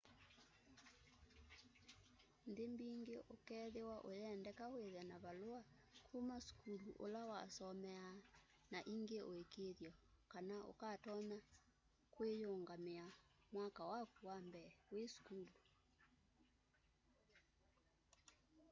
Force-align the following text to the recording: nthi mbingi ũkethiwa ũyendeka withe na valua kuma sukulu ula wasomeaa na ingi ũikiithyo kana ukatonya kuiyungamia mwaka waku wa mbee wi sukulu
nthi 2.49 2.63
mbingi 2.73 3.15
ũkethiwa 3.33 3.95
ũyendeka 4.09 4.65
withe 4.73 5.01
na 5.09 5.17
valua 5.23 5.61
kuma 6.05 6.35
sukulu 6.47 6.89
ula 7.03 7.21
wasomeaa 7.31 8.13
na 8.71 8.79
ingi 8.93 9.17
ũikiithyo 9.29 9.91
kana 10.31 10.55
ukatonya 10.71 11.39
kuiyungamia 12.13 13.05
mwaka 13.53 13.81
waku 13.93 14.19
wa 14.29 14.37
mbee 14.47 14.69
wi 14.91 15.03
sukulu 15.15 15.57